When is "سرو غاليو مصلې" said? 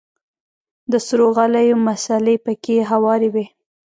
1.05-2.35